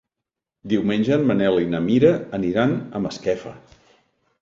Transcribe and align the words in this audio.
Diumenge 0.73 1.13
en 1.17 1.27
Manel 1.33 1.61
i 1.65 1.69
na 1.75 1.83
Mira 1.91 2.11
aniran 2.41 2.77
a 3.01 3.07
Masquefa. 3.07 3.59